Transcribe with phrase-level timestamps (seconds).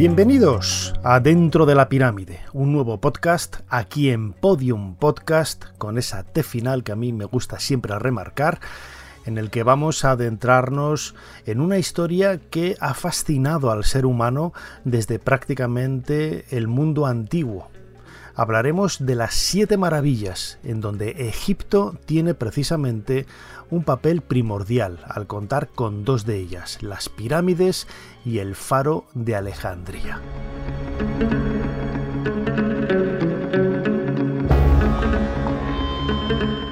[0.00, 6.22] Bienvenidos a Dentro de la Pirámide, un nuevo podcast aquí en Podium Podcast, con esa
[6.22, 8.60] T final que a mí me gusta siempre remarcar,
[9.26, 11.14] en el que vamos a adentrarnos
[11.44, 14.54] en una historia que ha fascinado al ser humano
[14.84, 17.68] desde prácticamente el mundo antiguo.
[18.34, 23.26] Hablaremos de las siete maravillas, en donde Egipto tiene precisamente
[23.70, 27.86] un papel primordial al contar con dos de ellas, las pirámides
[28.24, 30.20] y el faro de Alejandría.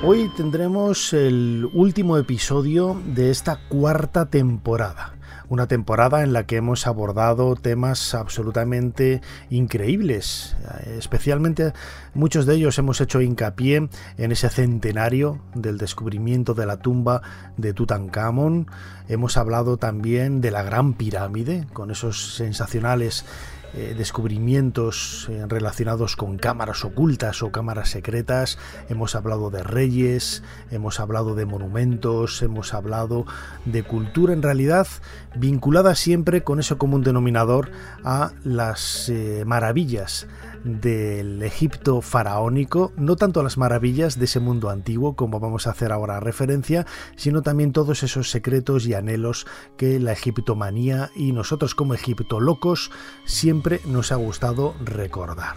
[0.05, 5.18] Hoy tendremos el último episodio de esta cuarta temporada
[5.49, 10.57] una temporada en la que hemos abordado temas absolutamente increíbles.
[10.99, 11.73] Especialmente
[12.15, 17.23] muchos de ellos hemos hecho hincapié en ese centenario del descubrimiento de la tumba
[17.57, 18.67] de Tutankamón.
[19.09, 23.25] Hemos hablado también de la Gran Pirámide, con esos sensacionales
[23.75, 31.01] eh, descubrimientos eh, relacionados con cámaras ocultas o cámaras secretas, hemos hablado de reyes, hemos
[31.01, 33.27] hablado de monumentos, hemos hablado
[33.67, 34.87] de cultura en realidad
[35.35, 37.71] vinculada siempre con ese común denominador
[38.05, 40.27] a las eh, maravillas
[40.65, 45.93] del Egipto faraónico, no tanto las maravillas de ese mundo antiguo como vamos a hacer
[45.93, 51.95] ahora referencia, sino también todos esos secretos y anhelos que la egiptomanía y nosotros como
[51.95, 52.91] Egipto locos
[53.25, 55.57] siempre nos ha gustado recordar.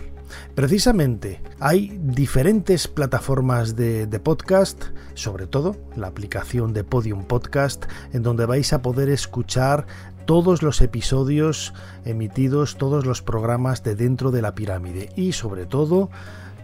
[0.56, 8.24] Precisamente hay diferentes plataformas de, de, podcast, sobre todo la aplicación de Podium Podcast, en
[8.24, 9.88] donde vais a poder escuchar
[10.26, 11.74] todos los episodios
[12.06, 15.10] emitidos, todos los programas de dentro de la pirámide.
[15.16, 16.10] Y sobre todo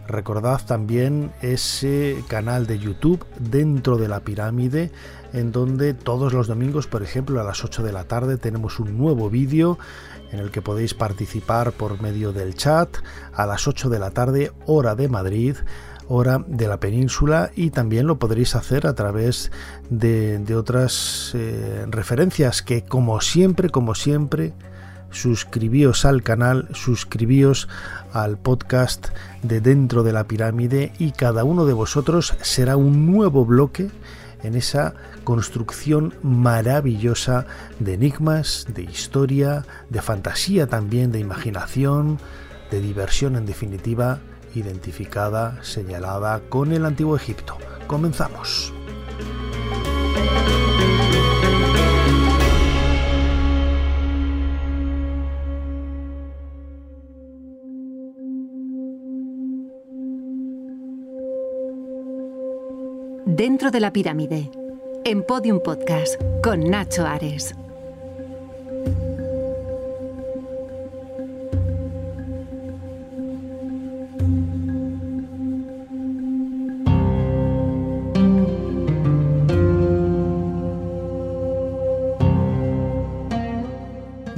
[0.08, 4.92] recordad también ese canal de YouTube dentro de la pirámide
[5.34, 8.98] en donde todos los domingos por ejemplo a las 8 de la tarde tenemos un
[8.98, 9.78] nuevo vídeo
[10.32, 12.90] en el que podéis participar por medio del chat.
[13.34, 15.56] A las 8 de la tarde hora de Madrid
[16.08, 19.52] hora de la península y también lo podréis hacer a través
[19.90, 24.54] de, otras eh, referencias que como siempre, como siempre,
[25.12, 27.68] suscribíos al canal, suscribíos
[28.14, 29.10] al podcast
[29.44, 33.90] de Dentro de la Pirámide y cada uno de vosotros será un nuevo bloque
[34.44, 34.94] en esa
[35.24, 37.46] construcción maravillosa
[37.80, 42.20] de enigmas, de historia, de fantasía también, de imaginación,
[42.72, 44.20] de diversión en definitiva
[44.56, 47.58] identificada, señalada con el antiguo Egipto.
[47.88, 48.74] Comenzamos.
[63.26, 64.50] Dentro de la pirámide,
[65.06, 67.54] en Podium Podcast, con Nacho Ares.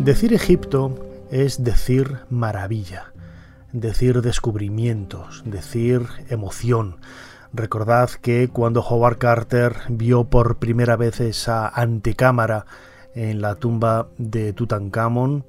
[0.10, 0.98] Decir Egipto
[1.30, 3.14] es decir maravilla,
[3.74, 6.96] decir descubrimientos, decir emoción.
[7.54, 12.66] Recordad que cuando Howard Carter vio por primera vez esa antecámara
[13.14, 15.46] en la tumba de Tutankamón,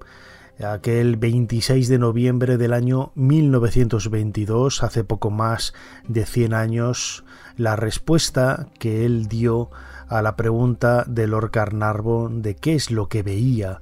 [0.63, 5.73] aquel 26 de noviembre del año 1922, hace poco más
[6.07, 7.25] de 100 años,
[7.57, 9.71] la respuesta que él dio
[10.07, 13.81] a la pregunta de Lord Carnarvon de qué es lo que veía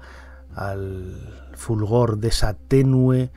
[0.58, 3.30] al fulgor de esa tenue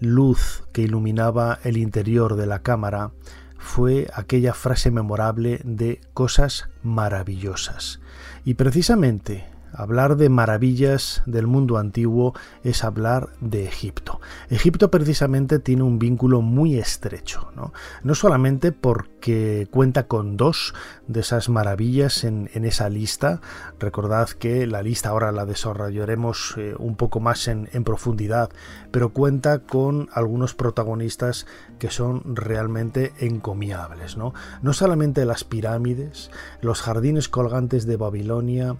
[0.00, 3.12] luz que iluminaba el interior de la cámara
[3.58, 8.00] fue aquella frase memorable de cosas maravillosas.
[8.44, 9.44] Y precisamente
[9.76, 12.34] Hablar de maravillas del mundo antiguo
[12.64, 14.20] es hablar de Egipto.
[14.48, 20.74] Egipto precisamente tiene un vínculo muy estrecho, no, no solamente porque cuenta con dos
[21.06, 23.40] de esas maravillas en, esa lista,
[23.78, 28.50] recordad que la lista ahora la desarrollaremos eh, un poco más en, en profundidad,
[28.90, 31.46] pero cuenta con algunos protagonistas
[31.78, 34.16] que son realmente encomiables.
[34.16, 34.32] ¿no?
[34.62, 36.30] no solamente las pirámides,
[36.60, 38.76] los jardines colgantes de Babilonia,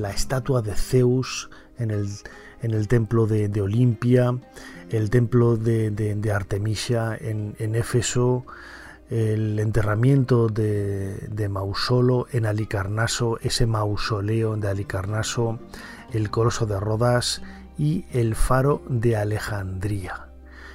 [0.00, 2.08] la estatua de Zeus en el,
[2.62, 4.38] en el templo de, Olimpia,
[4.90, 8.44] el templo de, Artemisia en, Éfeso,
[9.08, 15.58] el enterramiento de, Mausolo en Alicarnaso, ese mausoleo de Alicarnaso,
[16.12, 17.42] el Coloso de Rodas
[17.78, 20.28] y el Faro de Alejandría.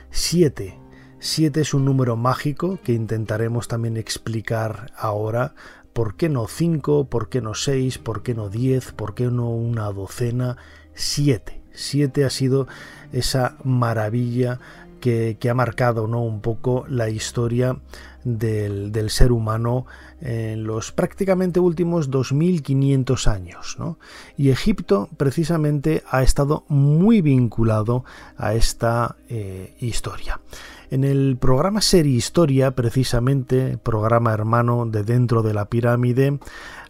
[0.10, 0.80] Siete.
[1.20, 5.56] Siete es un número mágico que intentaremos también explicar ahora.
[5.96, 7.06] ¿Por qué no cinco?
[7.06, 8.00] ¿Por qué no seis?
[8.00, 8.92] ¿Por qué no diez?
[8.92, 10.58] ¿Por qué no una docena?
[10.94, 11.62] Siete.
[11.72, 12.68] Siete ha sido
[13.14, 14.60] esa maravilla
[15.00, 16.22] que, ha marcado ¿no?
[16.22, 17.80] un poco la historia
[18.26, 19.86] del, ser humano
[20.20, 23.78] en los prácticamente últimos 2500 años.
[24.36, 28.04] Y Egipto precisamente ha estado muy vinculado
[28.36, 30.42] a esta eh, historia.
[30.96, 36.40] En el programa Serie Historia, precisamente, programa hermano de Dentro de la Pirámide,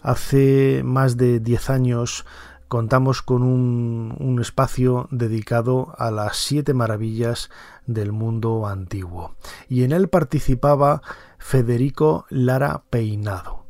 [0.03, 2.23] hace más de 10 años
[2.67, 7.49] contamos con un, un, espacio dedicado a las siete maravillas
[7.87, 9.33] del mundo antiguo.
[9.69, 11.01] Y en él participaba
[11.39, 13.64] Federico Lara Peinado,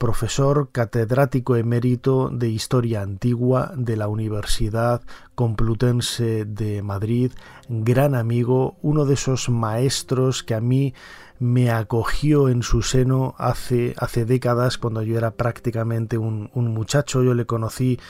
[0.00, 5.02] profesor catedrático emérito de Historia Antigua de la Universidad
[5.34, 7.32] Complutense de Madrid,
[7.68, 10.94] gran amigo, uno de esos maestros que a mí
[11.38, 17.22] me acogió en su seno hace, hace décadas, cuando yo era prácticamente un, un muchacho.
[17.22, 18.00] Yo le conocí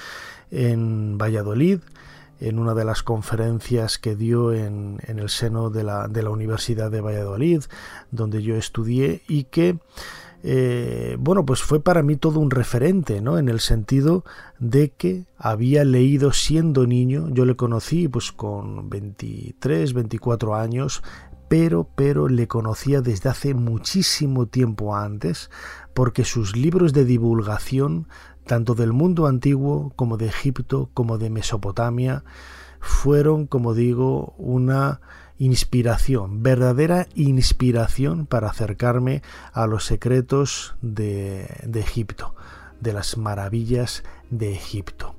[0.52, 1.80] en Valladolid,
[2.40, 6.90] en una de las conferencias que dio en, el seno de la, de la, Universidad
[6.90, 7.62] de Valladolid,
[8.10, 9.78] donde yo estudié y que,
[10.42, 13.38] eh, bueno, pues fue para mí todo un referente, ¿no?
[13.38, 14.24] En el sentido
[14.58, 21.02] de que había leído siendo niño, yo le conocí pues con 23, 24 años,
[21.48, 25.50] pero, pero le conocía desde hace muchísimo tiempo antes,
[25.94, 28.06] porque sus libros de divulgación
[28.50, 32.24] tanto del mundo antiguo como de Egipto como de Mesopotamia,
[32.80, 35.00] fueron, como digo, una
[35.40, 39.22] inspiración, verdadera inspiración para acercarme
[39.52, 42.34] a los secretos de, Egipto,
[42.80, 45.16] de las maravillas de Egipto.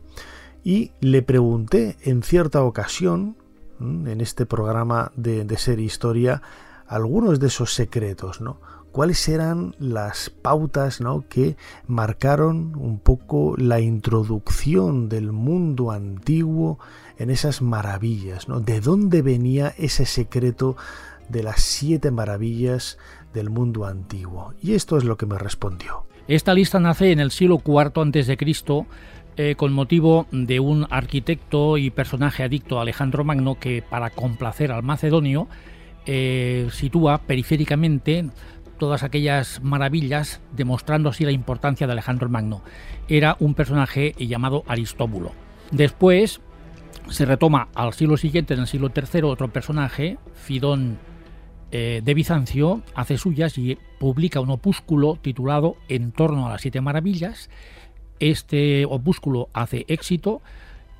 [0.64, 3.36] Y le pregunté en cierta ocasión,
[3.80, 6.44] en este programa de, de Ser Historia,
[6.86, 8.60] algunos de esos secretos, ¿no?
[8.92, 11.26] Cuáles eran las pautas ¿no?
[11.28, 11.56] que
[11.88, 16.80] marcaron un poco la introducción del mundo antiguo
[17.18, 18.60] en esas maravillas, ¿no?
[18.60, 20.76] ¿De dónde venía ese secreto
[21.30, 22.98] de las siete maravillas
[23.34, 24.54] del mundo antiguo?
[24.62, 26.06] Y esto es lo que me respondió.
[26.28, 28.38] Esta lista nace en el siglo IV a.C.,
[29.38, 34.84] eh, con motivo de un arquitecto y personaje adicto Alejandro Magno que, para complacer al
[34.84, 35.48] macedonio,
[36.06, 38.30] eh, sitúa periféricamente
[38.82, 42.64] todas aquellas maravillas, demostrando así la importancia de Alejandro el Magno.
[43.08, 45.34] Era un personaje llamado Aristóbulo.
[45.70, 46.42] Después
[47.08, 50.98] se retoma al siglo siguiente, en el siglo III, otro personaje, Fidón
[51.72, 56.82] eh, de Bizancio, hace suyas y publica un opúsculo titulado En torno a las siete
[56.82, 57.52] maravillas.
[58.20, 60.42] Este opúsculo hace éxito,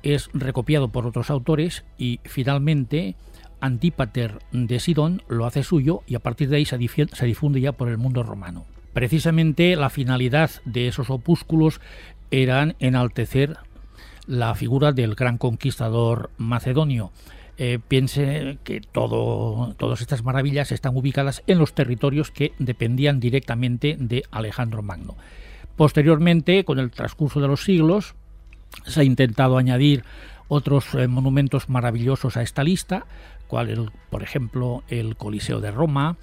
[0.04, 3.16] es recopiado por otros autores y finalmente
[3.62, 7.88] Antípater de Sidón lo hace suyo y a partir de ahí se difunde ya por
[7.88, 8.66] el mundo romano.
[8.92, 11.80] Precisamente la finalidad de esos opúsculos
[12.32, 13.56] eran enaltecer
[14.26, 17.12] la figura del gran conquistador macedonio.
[17.56, 24.24] Eh, piense que todas estas maravillas están ubicadas en los territorios que dependían directamente de
[24.32, 25.16] Alejandro Magno.
[25.76, 28.14] Posteriormente, con el transcurso de los siglos,
[28.86, 30.04] se ha intentado añadir
[30.52, 33.06] otros eh, monumentos maravillosos a esta lista,
[33.46, 36.18] cual por ejemplo el Coliseo de Roma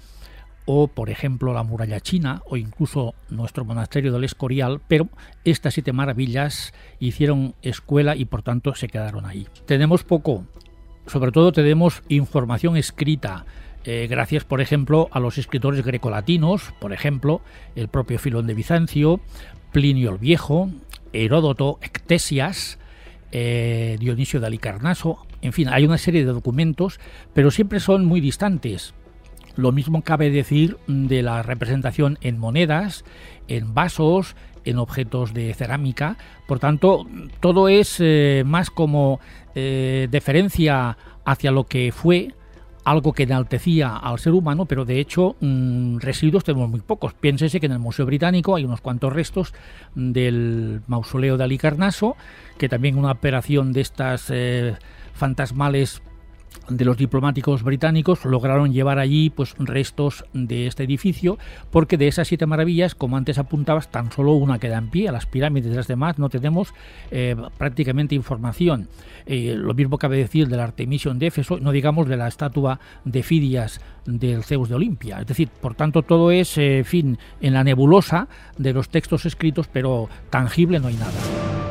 [0.66, 5.08] o por ejemplo la muralla china o incluso nuestro monasterio del Escorial, pero
[5.44, 9.48] estas siete maravillas hicieron escuela y por tanto se quedaron ahí.
[9.66, 10.44] Tenemos poco,
[11.06, 13.46] sobre todo tenemos información escrita,
[13.84, 17.40] eh, gracias por ejemplo a los escritores grecolatinos, por ejemplo
[17.74, 19.18] el propio Filón de Bizancio,
[19.72, 20.70] Plinio el Viejo,
[21.12, 22.78] Heródoto, Ectesias,
[23.32, 27.00] eh, Dionisio de Alicarnaso, en fin, hay una serie de documentos,
[27.32, 28.94] pero siempre son muy distantes.
[29.56, 33.04] Lo mismo cabe decir de la representación en monedas,
[33.48, 36.16] en vasos, en objetos de cerámica.
[36.46, 37.06] Por tanto,
[37.40, 39.20] todo es eh, más como
[39.54, 42.34] eh, deferencia hacia lo que fue
[42.84, 47.14] algo que enaltecía al ser humano, pero de hecho mm, residuos tenemos muy pocos.
[47.14, 49.54] Piénsese que en el Museo Británico hay unos cuantos restos
[49.94, 52.16] del mausoleo de Alicarnaso,
[52.58, 54.76] que también una operación de estas eh,
[55.14, 56.02] fantasmales
[56.68, 61.38] de los diplomáticos británicos lograron llevar allí pues restos de este edificio
[61.70, 65.12] porque de esas siete maravillas como antes apuntabas tan solo una queda en pie a
[65.12, 66.72] las pirámides de las demás no tenemos
[67.10, 68.88] eh, prácticamente información.
[69.26, 73.22] Eh, lo mismo cabe decir del Artemision de Éfeso no digamos de la estatua de
[73.22, 75.20] Fidias del Zeus de Olimpia.
[75.20, 78.28] Es decir por tanto todo es eh, fin en la nebulosa
[78.58, 81.69] de los textos escritos pero tangible no hay nada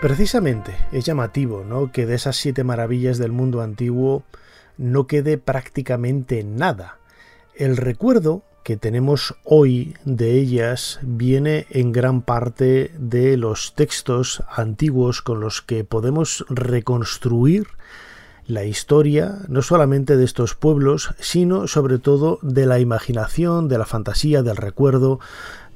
[0.00, 1.92] Precisamente es llamativo ¿no?
[1.92, 4.22] que de esas siete maravillas del mundo antiguo
[4.78, 6.96] no quede prácticamente nada.
[7.54, 15.20] El recuerdo que tenemos hoy de ellas viene en gran parte de los textos antiguos
[15.20, 17.66] con los que podemos reconstruir
[18.46, 23.84] la historia no solamente de estos pueblos, sino sobre todo de la imaginación, de la
[23.86, 25.20] fantasía, del recuerdo,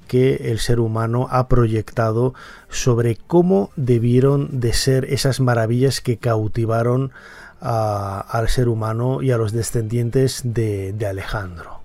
[0.06, 2.34] que el ser humano ha proyectado
[2.68, 7.12] sobre cómo debieron de ser esas maravillas que cautivaron
[7.60, 11.80] al ser humano y a los descendientes de, Alejandro.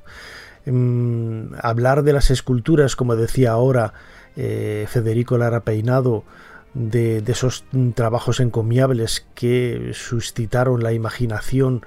[0.65, 3.93] Mm, hablar de las esculturas, como decía ahora
[4.35, 6.25] eh, Federico Lara Peinado,
[6.73, 11.85] de, esos trabajos encomiables que suscitaron la imaginación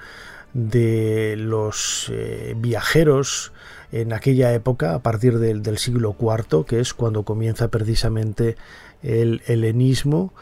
[0.53, 3.53] de los eh, viajeros
[3.93, 8.57] en aquella época, a partir del, siglo IV, que es cuando comienza precisamente
[9.03, 10.33] el helenismo,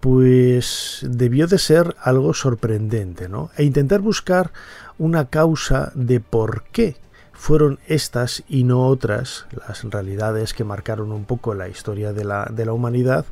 [0.00, 3.50] pues debió de ser algo sorprendente, ¿no?
[3.56, 4.50] E intentar buscar
[4.98, 6.96] una causa de por qué
[7.32, 12.72] fueron estas y no otras las realidades que marcaron un poco la historia de la,
[12.72, 13.24] humanidad,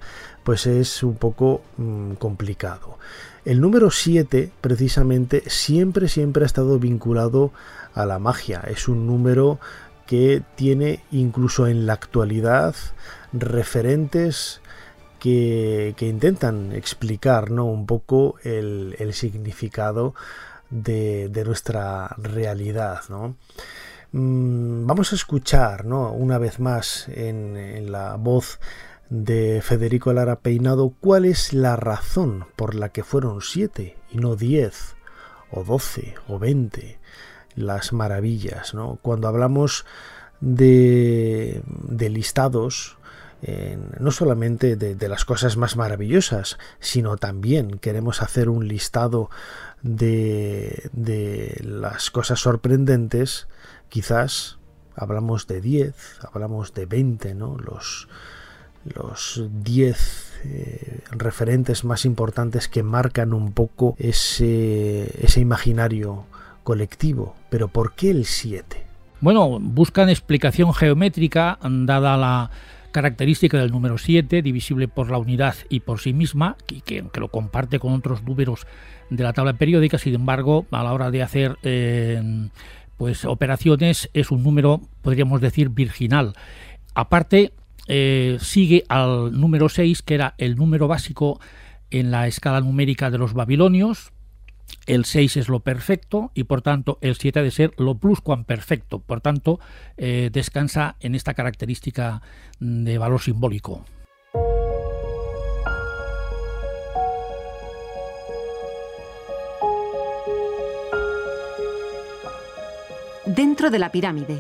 [0.45, 2.99] pues es un poco mm, complicado.
[3.45, 7.52] El número 7, precisamente, siempre, siempre ha estado vinculado
[7.94, 8.62] a la magia.
[8.66, 9.58] Es un número
[10.06, 12.74] que tiene incluso en la actualidad
[13.32, 14.60] referentes
[15.18, 17.64] que, intentan explicar ¿no?
[17.64, 20.14] un poco el, significado
[20.68, 23.00] de, nuestra realidad.
[24.12, 26.12] Mm, vamos a escuchar ¿no?
[26.12, 28.60] una vez más en, en la voz
[29.08, 34.36] de Federico Lara Peinado cuál es la razón por la que fueron siete y no
[34.36, 34.96] diez
[35.50, 36.98] o doce o veinte
[37.56, 38.75] las maravillas.
[38.75, 38.99] ¿no?
[39.02, 39.84] Cuando hablamos
[40.40, 41.62] de,
[42.11, 42.96] listados,
[43.99, 49.30] no solamente de, las cosas más maravillosas, sino también queremos hacer un listado
[49.82, 53.49] de, de las cosas sorprendentes,
[53.88, 54.58] quizás
[54.96, 55.94] hablamos de 10,
[56.32, 57.56] hablamos de 20, ¿no?
[57.58, 58.08] Los,
[58.84, 66.26] los 10 eh, referentes más importantes que marcan un poco ese, ese imaginario
[66.64, 67.37] colectivo.
[67.50, 68.83] Pero ¿por qué el 7?
[69.21, 72.50] Bueno, buscan explicación geométrica dada la
[72.90, 77.28] característica del número 7, divisible por la unidad y por sí misma, que, que, lo
[77.28, 78.66] comparte con otros números
[79.11, 82.49] de la tabla periódica, sin embargo, a la hora de hacer eh,
[82.97, 86.35] pues operaciones es un número, podríamos decir, virginal.
[86.94, 87.52] Aparte,
[87.88, 91.40] eh, sigue al número 6, que era el número básico
[91.90, 94.12] en la escala numérica de los babilonios,
[94.87, 97.99] el 6 es lo perfecto y por tanto el 7 ha de ser lo
[98.44, 98.99] perfecto.
[98.99, 99.61] Por tanto,
[99.97, 102.23] eh, descansa en esta característica
[102.61, 103.85] de valor simbólico.
[113.26, 114.38] Dentro de la pirámide,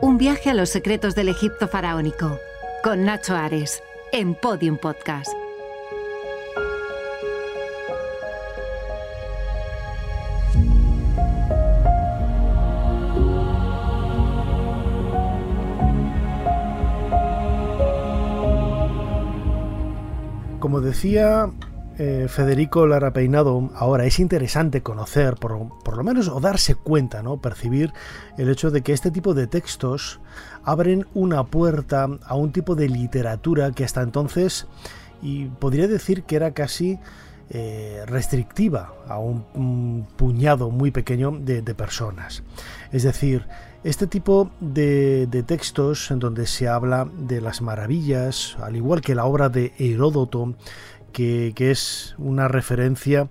[0.00, 2.38] un viaje a los secretos del Egipto faraónico,
[2.82, 5.43] con Nacho Ares, en Podium Podcast.
[20.84, 21.50] Decía
[21.96, 27.40] eh, Federico Lara Peinado, ahora es interesante conocer, por, lo menos, o darse cuenta, ¿no?
[27.40, 27.92] percibir
[28.36, 30.20] el hecho de que este tipo de textos
[30.64, 34.66] abren una puerta a un tipo de literatura que hasta entonces,
[35.22, 36.98] y podría decir que era casi
[37.50, 42.42] eh, restrictiva a un, puñado muy pequeño de, personas.
[42.90, 43.46] Es decir,
[43.84, 49.26] este tipo de, textos en donde se habla de las maravillas, al igual que la
[49.26, 50.56] obra de Heródoto,
[51.12, 53.28] que, es una referencia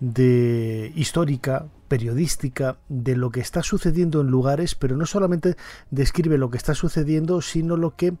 [0.00, 5.56] histórica, periodística, de lo que está sucediendo en lugares, pero no solamente
[5.90, 8.14] describe lo que está sucediendo, sino lo que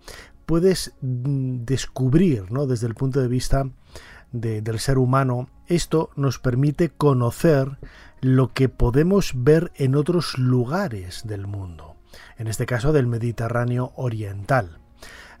[0.44, 2.66] puedes mm, descubrir ¿no?
[2.66, 3.64] desde el punto de vista
[4.32, 7.78] del ser humano Esto nos permite conocer
[8.20, 11.96] lo que podemos ver en otros lugares del mundo,
[12.36, 14.78] en este caso del Mediterráneo Oriental.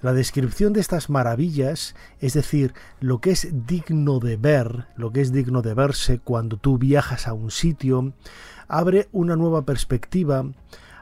[0.02, 5.20] La descripción de estas maravillas, es decir, lo que es digno de ver, lo que
[5.20, 8.14] es digno de verse cuando tú viajas a un sitio,
[8.66, 10.46] abre una nueva perspectiva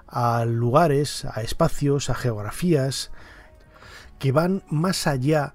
[0.09, 3.13] a lugares, a espacios, a geografías
[4.19, 5.55] que van más allá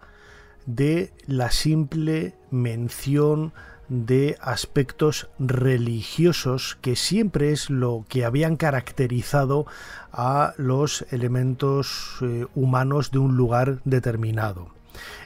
[0.65, 3.53] de la simple mención
[3.93, 9.67] de aspectos religiosos que siempre es lo que habían caracterizado
[10.11, 14.69] a los elementos eh, humanos de un lugar determinado.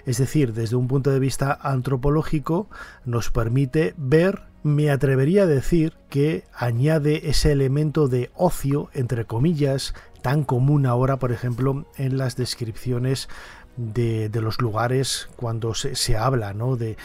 [0.06, 2.68] Es decir, desde un punto de vista antropológico
[3.06, 9.94] nos permite ver, me atrevería a decir que añade ese elemento de ocio, entre comillas,
[10.22, 13.30] tan común ahora, por ejemplo, en las descripciones
[13.77, 16.98] de, los lugares cuando se, habla de,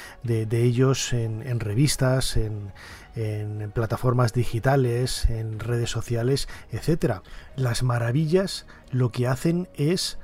[0.51, 2.73] ellos en, revistas, en,
[3.15, 7.21] en, plataformas digitales, en redes sociales, etc.
[7.57, 10.19] Las maravillas lo que hacen es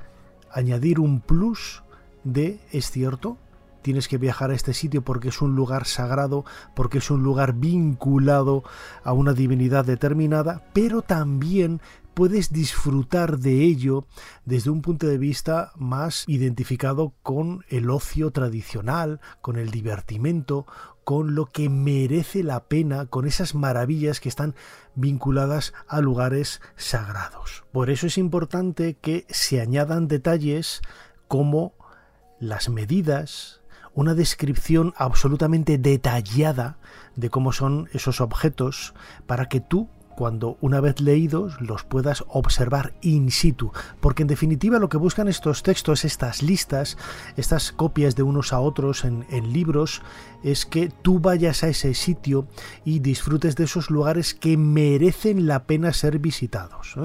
[0.51, 1.83] añadir un plus
[2.23, 3.37] de, es cierto,
[3.81, 7.53] tienes que viajar a este sitio porque es un lugar sagrado, porque es un lugar
[7.53, 8.63] vinculado
[9.03, 11.81] a una divinidad determinada, pero también
[12.19, 14.05] puedes disfrutar de ello
[14.43, 20.65] desde un punto de vista más identificado con el ocio tradicional, con el divertimento,
[21.05, 24.53] con lo que merece la pena, con esas maravillas que están
[24.95, 27.63] vinculadas a lugares sagrados.
[27.71, 30.81] Por eso es importante que se añadan detalles
[31.29, 31.73] como
[32.37, 33.61] las medidas,
[33.93, 36.79] una descripción absolutamente detallada
[37.15, 38.93] de cómo son esos objetos
[39.25, 39.87] para que tú
[40.19, 43.71] cuando una vez leídos los puedas observar in situ,
[44.01, 46.97] porque en definitiva lo que buscan estos textos, estas listas,
[47.37, 49.23] estas copias de unos a otros en,
[49.53, 50.01] libros,
[50.43, 52.49] es que tú vayas a ese sitio
[52.83, 56.95] y disfrutes de esos lugares que merecen la pena ser visitados.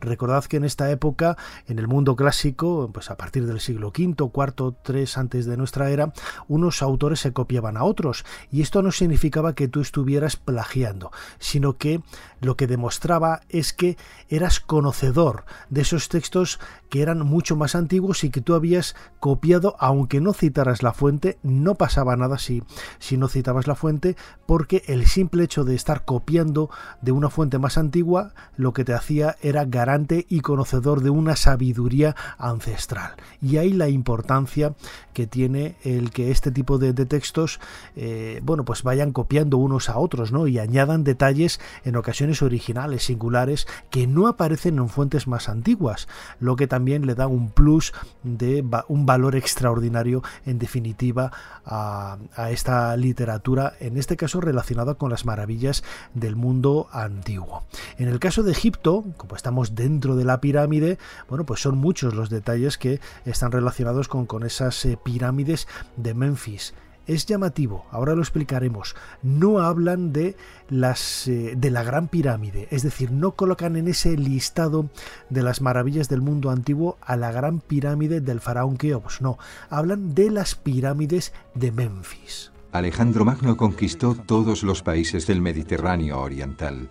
[0.00, 1.36] Recordad que en esta época,
[1.68, 5.90] en el mundo clásico, pues a partir del siglo V, IV, III antes de nuestra
[5.90, 6.12] era,
[6.48, 11.78] unos autores se copiaban a otros, y esto no significaba que tú estuvieras plagiando, sino
[11.78, 12.02] que
[12.44, 13.96] lo que demostraba es que
[14.28, 19.74] eras conocedor de esos textos que eran mucho más antiguos y que tú habías copiado,
[19.80, 22.62] aunque no citaras la fuente, no pasaba nada si,
[22.98, 27.58] si no citabas la fuente, porque el simple hecho de estar copiando de una fuente
[27.58, 33.14] más antigua, lo que te hacía era garante y conocedor de una sabiduría ancestral.
[33.40, 34.74] Y ahí la importancia
[35.12, 37.60] que tiene el que este tipo de, textos,
[37.96, 40.46] eh, bueno, pues vayan copiando unos a otros, ¿no?
[40.46, 46.08] Y añadan detalles en ocasiones originales, singulares, que no aparecen en fuentes más antiguas,
[46.40, 47.92] lo que también le da un plus
[48.22, 51.32] de un valor extraordinario, en definitiva,
[51.64, 52.18] a,
[52.50, 55.82] esta literatura, en este caso relacionada con las maravillas
[56.14, 57.64] del mundo antiguo.
[57.98, 62.14] En el caso de Egipto, como estamos dentro de la pirámide, bueno, pues son muchos
[62.14, 65.66] los detalles que están relacionados con, con esas eh, pirámides
[65.96, 66.74] de Memphis
[67.06, 70.36] es llamativo, ahora lo explicaremos, no hablan de
[70.68, 74.88] las eh, de la Gran Pirámide, es decir, no colocan en ese listado
[75.30, 79.38] de las maravillas del mundo antiguo a la Gran Pirámide del faraón Keops, no,
[79.70, 82.52] hablan de las pirámides de Memphis.
[82.72, 86.90] Alejandro Magno conquistó todos los países del Mediterráneo oriental,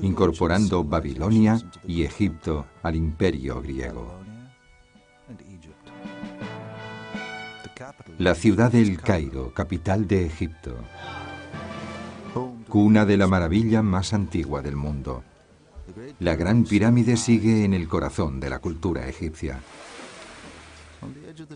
[0.00, 4.31] incorporando Babilonia y Egipto al imperio griego.
[8.18, 10.76] La ciudad del Cairo, capital de Egipto,
[12.68, 15.24] cuna de la maravilla más antigua del mundo.
[16.20, 19.60] La Gran Pirámide sigue en el corazón de la cultura egipcia.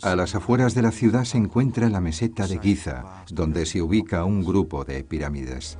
[0.02, 4.24] A las afueras de la ciudad se encuentra la meseta de Giza, donde se ubica
[4.24, 5.78] un grupo de pirámides.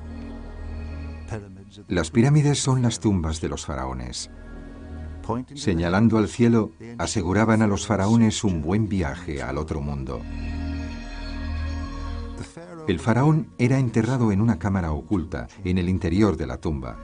[1.89, 4.31] Las pirámides son las tumbas de los faraones.
[5.55, 10.21] Señalando al cielo, aseguraban a los faraones un buen viaje al otro mundo.
[12.89, 16.97] El faraón era enterrado en una cámara oculta, en el interior de la tumba.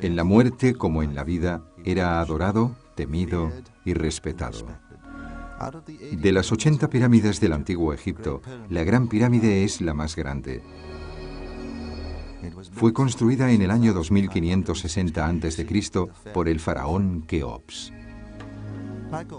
[0.00, 3.50] En la muerte como en la vida, era adorado, temido
[3.84, 4.66] y respetado.
[6.12, 10.62] De las 80 pirámides del antiguo Egipto, la Gran Pirámide es la más grande.
[12.72, 15.66] Fue construida en el año 2560 a.C.
[16.32, 17.92] por el faraón Keops.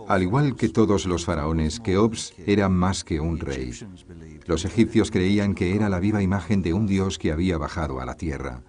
[0.07, 3.71] Al igual que todos los faraones, Keops era más que un rey.
[4.45, 8.05] Los egipcios creían que era la viva imagen de un dios que había bajado a
[8.05, 8.61] la tierra.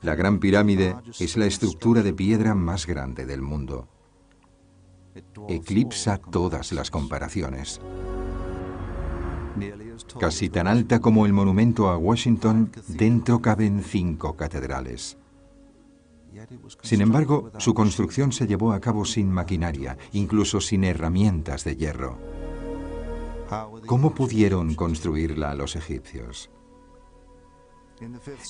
[0.00, 3.88] La Gran Pirámide es la estructura de piedra más grande del mundo.
[5.48, 7.80] Eclipsa todas las comparaciones.
[10.18, 15.16] Casi tan alta como el monumento a Washington, dentro caben cinco catedrales.
[16.82, 22.18] Sin embargo, su construcción se llevó a cabo sin maquinaria, incluso sin herramientas de hierro.
[23.86, 26.50] ¿Cómo pudieron construirla los egipcios?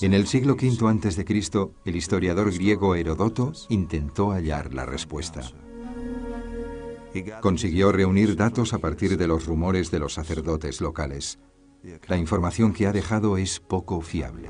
[0.00, 5.42] En el siglo V a.C., el historiador griego Herodoto intentó hallar la respuesta.
[7.40, 11.38] Consiguió reunir datos a partir de los rumores de los sacerdotes locales.
[12.08, 14.48] La información que ha dejado es poco fiable.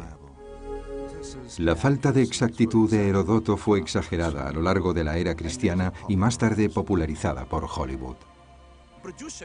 [1.58, 5.92] La falta de exactitud de Herodoto fue exagerada a lo largo de la era cristiana
[6.08, 8.16] y más tarde popularizada por Hollywood.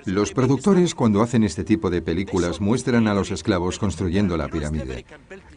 [0.05, 5.05] Los productores cuando hacen este tipo de películas muestran a los esclavos construyendo la pirámide.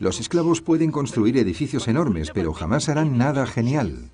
[0.01, 4.11] Los esclavos pueden construir edificios enormes, pero jamás harán nada genial.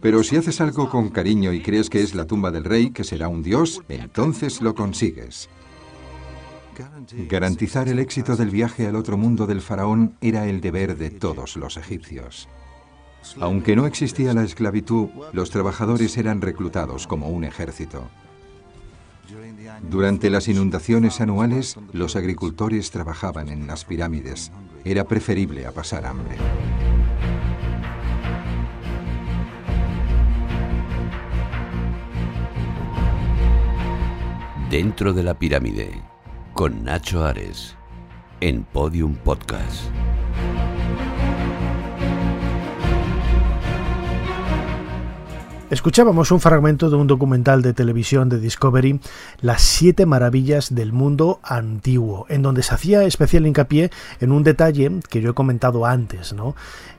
[0.00, 3.04] Pero si haces algo con cariño y crees que es la tumba del rey, que
[3.04, 5.48] será un dios, entonces lo consigues.
[7.28, 11.56] Garantizar el éxito del viaje al otro mundo del faraón era el deber de todos
[11.56, 12.48] los egipcios.
[13.40, 18.08] Aunque no existía la esclavitud, los trabajadores eran reclutados como un ejército.
[19.88, 24.52] Durante las inundaciones anuales, los agricultores trabajaban en las pirámides.
[24.84, 26.36] Era preferible a pasar hambre.
[34.74, 36.02] Dentro de la pirámide,
[36.52, 37.76] con Nacho Ares,
[38.40, 39.84] en Podium Podcast.
[45.70, 49.00] Escuchábamos un fragmento de un documental de televisión de Discovery,
[49.40, 54.90] Las siete maravillas del mundo antiguo, en donde se hacía especial hincapié en un detalle
[55.08, 56.54] que yo he comentado antes, ¿no?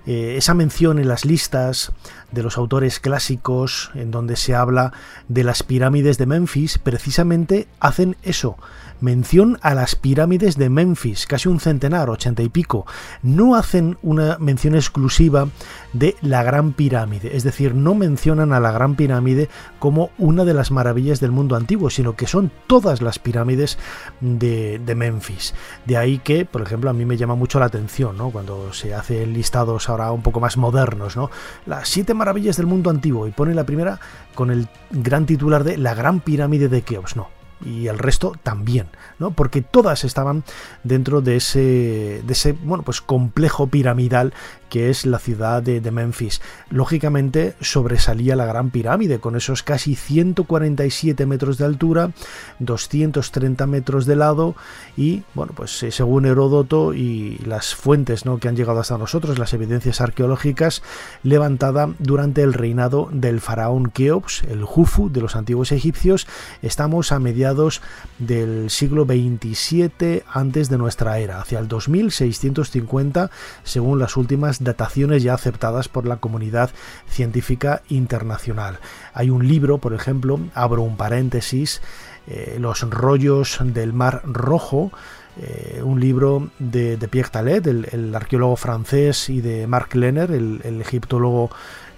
[0.06, 1.92] Eh, esa mención en las listas
[2.32, 4.94] de los autores clásicos, en donde se habla
[5.28, 8.58] de las pirámides de Memphis, precisamente hacen eso,
[9.02, 12.86] mención a las pirámides de Memphis, casi un centenar, ochenta y pico.
[13.24, 15.48] No hacen una mención exclusiva
[15.94, 20.54] de la Gran Pirámide, es decir, no mencionan a la Gran Pirámide como una de
[20.54, 23.78] las maravillas del mundo antiguo, sino que son todas las pirámides
[24.22, 25.54] de, Memphis.
[25.86, 28.30] De ahí que, por ejemplo, a mí me llama mucho la atención, ¿no?
[28.30, 31.30] Cuando se hacen listados ahora un poco más modernos, ¿no?
[31.66, 34.00] Las siete maravillas del mundo antiguo y pone la primera
[34.34, 37.30] con el gran titular de La Gran Pirámide de Keops, no
[37.64, 39.32] y el resto también, ¿no?
[39.32, 40.44] Porque todas estaban
[40.84, 44.34] dentro de ese, de ese bueno, pues complejo piramidal
[44.70, 46.42] que es la ciudad de, Memphis.
[46.70, 52.12] Lógicamente sobresalía la Gran Pirámide con esos casi 147 metros de altura,
[52.60, 54.56] 230 metros de lado
[54.98, 58.40] y, bueno, pues eh, según Heródoto y las fuentes ¿no?
[58.40, 60.82] que han llegado hasta nosotros, las evidencias arqueológicas,
[61.24, 66.28] levantada durante el reinado del faraón Keops, el Jufu de los antiguos egipcios,
[66.62, 67.82] estamos a mediados
[68.20, 73.30] del siglo 27 antes de nuestra era, hacia el 2650
[73.64, 76.70] según las últimas dataciones ya aceptadas por la comunidad
[77.08, 78.80] científica internacional.
[79.14, 81.82] Hay un libro, por ejemplo, abro un paréntesis,
[82.28, 84.92] eh, Los rollos del Mar Rojo,
[85.38, 91.50] eh, un libro de, Pierre Talet, el, arqueólogo francés, y de Mark Lenner, el, egiptólogo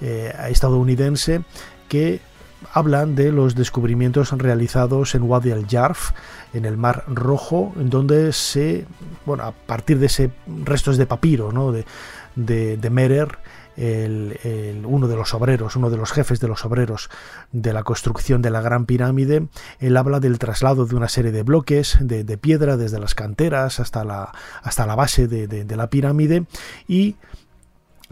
[0.01, 1.43] eh, estadounidense,
[1.87, 2.19] que
[2.73, 6.11] hablan de los descubrimientos realizados en Wadi al-Jarf,
[6.53, 8.85] en el Mar Rojo, en donde se,
[9.25, 10.31] bueno, a partir de ese
[10.65, 11.71] restos de papiro, ¿no?
[11.71, 11.85] de,
[12.37, 13.39] de, Merer,
[13.75, 17.09] el, uno de los obreros, uno de los jefes de los obreros
[17.51, 19.47] de la construcción de la Gran Pirámide,
[19.79, 24.03] él habla del traslado de una serie de bloques de, piedra desde las canteras hasta
[24.03, 26.45] la, hasta la base de, la pirámide.
[26.87, 27.15] Y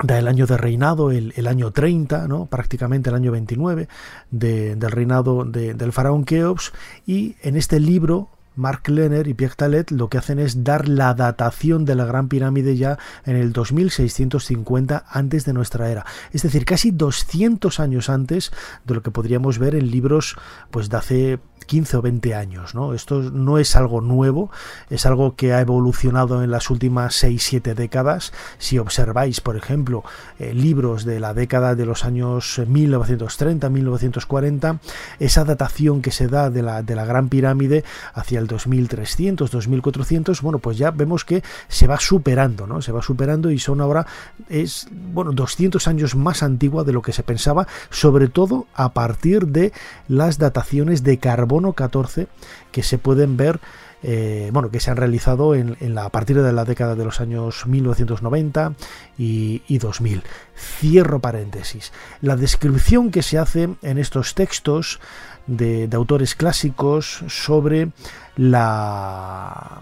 [0.03, 2.47] da el año de reinado, el, año 30, ¿no?
[2.47, 3.87] prácticamente el año 29
[4.31, 6.73] del reinado del faraón Keops.
[7.05, 11.13] Y en este libro Mark Lenner y Pierre Talet lo que hacen es dar la
[11.13, 16.05] datación de la Gran Pirámide ya en el 2650 antes de nuestra era.
[16.31, 18.51] Es decir, casi 200 años antes
[18.85, 20.35] de lo que podríamos ver en libros
[20.71, 22.75] pues de hace 15 o 20 años.
[22.75, 22.93] ¿no?
[22.93, 24.51] Esto no es algo nuevo,
[24.89, 28.33] es algo que ha evolucionado en las últimas 6-7 décadas.
[28.57, 30.03] Si observáis, por ejemplo,
[30.39, 34.79] eh, libros de la década de los años 1930-1940,
[35.19, 40.41] esa datación que se da de la, de la Gran Pirámide hacia el 2300, 2400,
[40.41, 42.81] bueno, pues ya vemos que se va superando, ¿no?
[42.81, 44.05] Se va superando y son ahora,
[44.49, 49.47] es, bueno, 200 años más antigua de lo que se pensaba, sobre todo a partir
[49.47, 49.73] de
[50.07, 52.27] las dataciones de carbón 14
[52.71, 53.59] que se pueden ver
[54.07, 57.21] eh, bueno, que se han realizado en, la, a partir de la década de los
[57.21, 58.73] años 1990
[59.17, 60.21] y, y 2000.
[60.55, 61.91] Cierro paréntesis.
[62.21, 64.99] La descripción que se hace en estos textos
[65.47, 67.89] de, autores clásicos sobre
[68.35, 69.81] la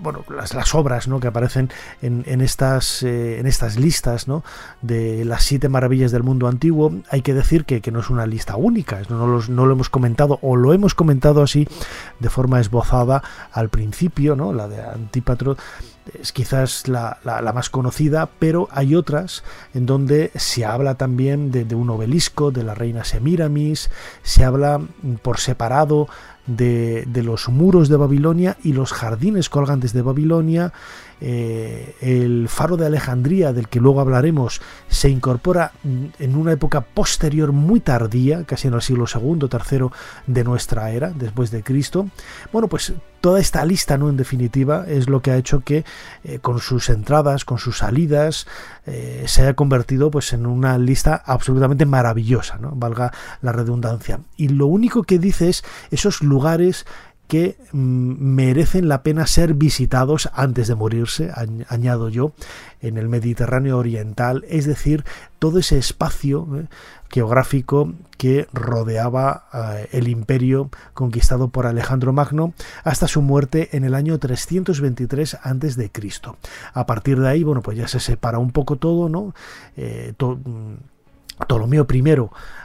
[0.00, 1.20] bueno las, obras ¿no?
[1.20, 1.70] que aparecen
[2.02, 4.44] en, estas eh, en estas listas ¿no?
[4.82, 8.56] de las siete maravillas del mundo antiguo hay que decir que, no es una lista
[8.56, 11.66] única no, no, lo hemos comentado o lo hemos comentado así
[12.18, 13.22] de forma esbozada
[13.52, 14.52] al principio ¿no?
[14.52, 15.56] la de Antípatro
[16.20, 17.18] es quizás la,
[17.54, 19.42] más conocida, pero hay otras
[19.74, 23.90] en donde se habla también de, un obelisco, de la reina Semiramis,
[24.22, 24.80] se habla
[25.22, 26.08] por separado
[26.46, 30.72] de, de, los muros de Babilonia y los jardines colgantes de Babilonia,
[31.20, 37.52] eh, el faro de Alejandría, del que luego hablaremos, se incorpora en una época posterior
[37.52, 39.88] muy tardía, casi en el siglo II, III
[40.26, 42.08] de nuestra era, después de Cristo.
[42.52, 42.92] Bueno, pues
[43.24, 44.10] toda esta lista, ¿no?
[44.10, 45.86] En definitiva, es lo que ha hecho que
[46.24, 48.46] eh, con sus entradas, con sus salidas,
[48.84, 52.72] eh, se haya convertido pues en una lista absolutamente maravillosa, ¿no?
[52.72, 54.20] Valga la redundancia.
[54.36, 56.84] Y lo único que dice es esos lugares
[57.28, 61.30] que mm, merecen la pena ser visitados antes de morirse,
[61.68, 62.32] añado yo,
[62.80, 65.04] en el Mediterráneo Oriental, es decir,
[65.38, 66.66] todo ese espacio eh,
[67.08, 73.94] geográfico que rodeaba eh, el imperio conquistado por Alejandro Magno hasta su muerte en el
[73.94, 75.90] año 323 a.C.
[76.72, 79.34] A partir de ahí, bueno, pues ya se separa un poco todo, ¿no?
[79.76, 80.74] Eh, mm,
[81.38, 82.02] Ptolomeo I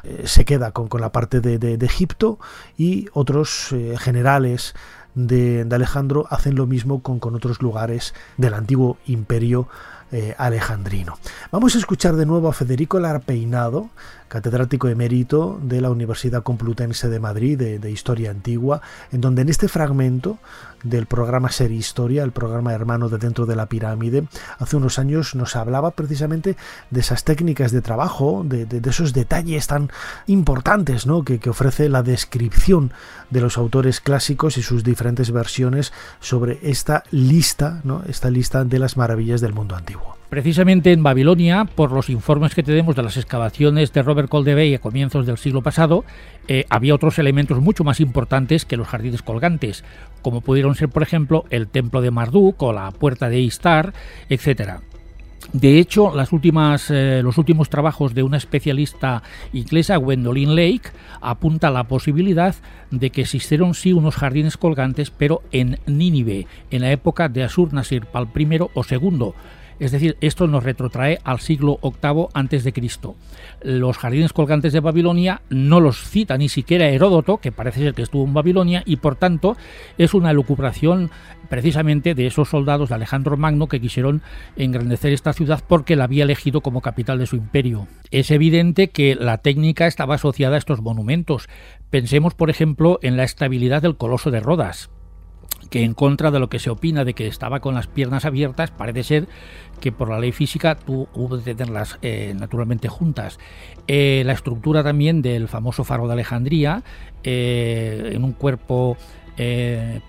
[0.04, 2.40] eh, se queda con, la parte de, Egipto
[2.78, 4.76] y otros eh, generales
[5.16, 9.68] de, Alejandro hacen lo mismo con, con otros lugares del antiguo imperio
[10.12, 11.20] eh, alejandrino.
[11.52, 13.90] Vamos a escuchar de nuevo a Federico Larpeinado,
[14.30, 19.68] catedrático emérito de la Universidad Complutense de Madrid de, Historia Antigua, en donde en este
[19.68, 20.38] fragmento
[20.84, 24.26] del programa Ser Historia, el programa hermano de Dentro de la Pirámide,
[24.60, 26.56] hace unos años nos hablaba precisamente
[26.92, 29.92] de esas técnicas de trabajo, de, esos detalles tan
[30.28, 31.24] importantes ¿no?
[31.24, 32.94] que, que, ofrece la descripción
[33.30, 38.04] de los autores clásicos y sus diferentes versiones sobre esta lista, ¿no?
[38.08, 40.19] esta lista de las maravillas del mundo antiguo.
[40.30, 44.80] Precisamente en Babilonia, por los informes que tenemos de las excavaciones de Robert Coldevey a
[44.80, 46.06] comienzos del siglo pasado,
[46.48, 49.84] eh, había otros elementos mucho más importantes que los jardines colgantes,
[50.22, 53.94] como pudieron ser, por ejemplo, el templo de Marduk o la puerta de Istar,
[54.30, 54.82] etc.
[55.52, 61.70] De hecho, las últimas, eh, los últimos trabajos de una especialista inglesa, Gwendolyn Lake, apunta
[61.70, 62.54] a la posibilidad
[62.92, 68.28] de que existieron sí unos jardines colgantes, pero en Nínive, en la época de Asur-Nasir-Pal
[68.36, 69.34] I o II,
[69.80, 73.16] es decir, esto nos retrotrae al siglo VIII antes de Cristo.
[73.62, 78.02] Los jardines colgantes de Babilonia no los cita ni siquiera Heródoto, que parece ser que
[78.02, 79.56] estuvo en Babilonia, y por tanto
[79.98, 81.12] es una lucubración
[81.50, 84.22] precisamente de esos soldados de Alejandro Magno que quisieron
[84.56, 87.88] engrandecer esta ciudad porque la había elegido como capital de su imperio.
[88.12, 91.48] Es evidente que la técnica estaba asociada a estos monumentos.
[91.90, 94.90] Pensemos, por ejemplo, en la estabilidad del coloso de Rodas
[95.70, 98.72] que en contra de lo que se opina de que estaba con las piernas abiertas,
[98.72, 99.28] parece ser
[99.80, 103.40] que por la ley física hubo de tenerlas eh, naturalmente juntas.
[103.88, 106.84] Eh, la estructura también del famoso faro de Alejandría,
[107.24, 108.98] eh, en un cuerpo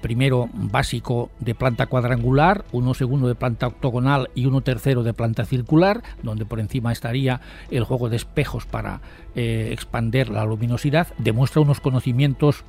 [0.00, 5.44] primero básico de planta cuadrangular, uno segundo de planta octogonal y uno tercero de planta
[5.44, 9.00] circular, donde por encima estaría el juego de espejos para
[9.36, 12.64] expander la luminosidad, demuestra unos conocimientos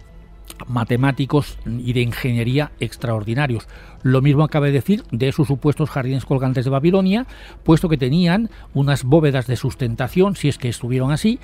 [0.68, 3.68] matemáticos y de ingeniería extraordinarios.
[4.04, 7.28] Lo mismo acaba de decir de sus supuestos jardines colgantes de Babilonia,
[7.64, 11.40] puesto que tenían unas bóvedas de sustentación, si es que estuvieron así,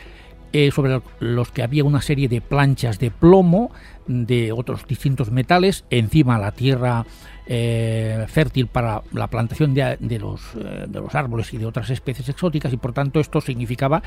[0.72, 3.72] sobre los que había una serie de planchas de plomo,
[4.08, 7.06] de otros distintos metales, encima la tierra
[7.50, 12.28] eh, fértil para la plantación de, los, eh, de, los, árboles y de otras especies
[12.28, 14.04] exóticas y por tanto esto significaba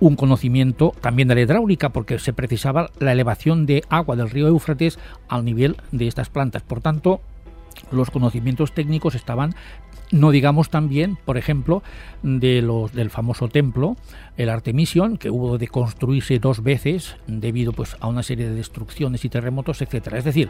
[0.00, 4.48] un conocimiento también de la hidráulica porque se precisaba la elevación de agua del río
[4.48, 4.98] Éufrates
[5.28, 6.62] al nivel de estas plantas.
[6.62, 7.20] Por tanto,
[7.92, 9.54] los conocimientos técnicos estaban
[10.10, 11.82] no digamos también, por ejemplo,
[12.22, 13.96] de los del famoso templo,
[14.36, 19.24] el Artemision, que hubo de construirse dos veces debido pues a una serie de destrucciones
[19.24, 20.18] y terremotos, etcétera.
[20.18, 20.48] Es decir,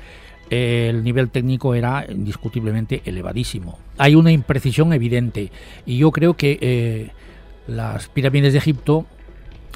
[0.50, 3.78] el nivel técnico era indiscutiblemente elevadísimo.
[3.98, 5.50] Hay una imprecisión evidente
[5.86, 7.10] y yo creo que eh,
[7.66, 9.06] las pirámides de Egipto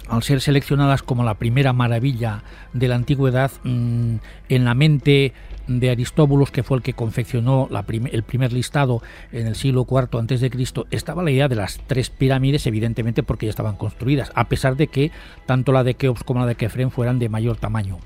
[0.08, 2.42] al ser seleccionadas como la primera maravilla
[2.72, 4.16] de la antigüedad, mm,
[4.48, 5.32] en la mente
[5.66, 7.68] de Aristóbulos, que fue el que confeccionó
[8.10, 11.80] el primer listado en el siglo IV antes de Cristo, estaba la idea de las
[11.86, 15.10] tres pirámides, evidentemente porque ya estaban construidas, a pesar de que
[15.46, 17.98] tanto la de Keops como la de Kefren fueran de mayor tamaño.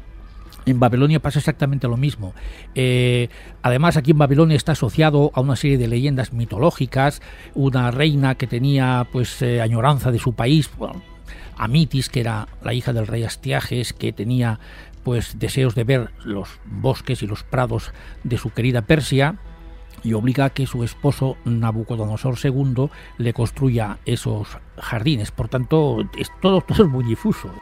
[0.67, 2.35] En Babilonia pasa exactamente lo mismo.
[2.75, 3.29] Eh,
[3.63, 7.23] además, aquí en Babilonia está asociado a una serie de leyendas mitológicas,
[7.55, 10.69] una reina que tenía pues eh, añoranza de su país,
[11.57, 14.59] Amitis, que era la hija del rey Astiages, que tenía
[15.07, 17.93] pues deseos de ver los bosques y los prados
[18.25, 19.37] de su querida Persia
[20.03, 25.31] y obliga a que su esposo Nabucodonosor II le construya esos jardines.
[25.31, 27.53] Por tanto, es todo, todo es muy difuso.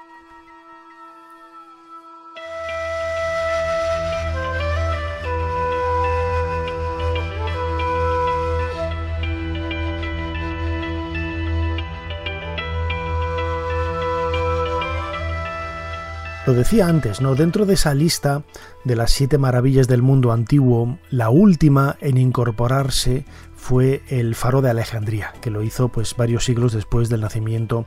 [16.55, 17.35] Decía antes, ¿no?
[17.35, 18.45] Dentro de esa lista
[18.85, 23.25] de las siete maravillas del mundo antiguo, la última en incorporarse
[23.57, 27.87] fue el faro de Alejandría, que lo hizo pues varios siglos después del nacimiento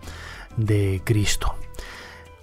[0.57, 1.55] de Cristo.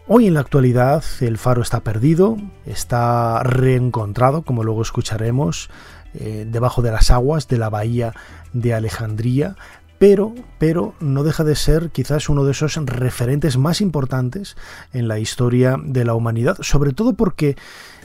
[0.09, 5.69] Hoy en la actualidad el faro está perdido, está reencontrado, como luego escucharemos,
[6.15, 8.15] eh, debajo de las aguas de la bahía
[8.55, 9.57] de Alejandría,
[9.99, 14.57] pero, pero no deja de ser quizás uno de esos referentes más importantes
[14.93, 17.57] en la historia de la humanidad, sobre todo porque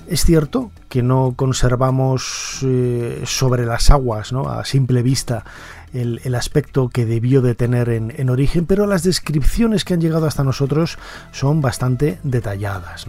[0.07, 4.49] es cierto que no conservamos eh, sobre las aguas, ¿no?
[4.49, 5.45] a simple vista,
[5.93, 10.43] el, aspecto que debió de tener en, origen, pero las descripciones que han llegado hasta
[10.43, 10.97] nosotros
[11.31, 13.05] son bastante detalladas.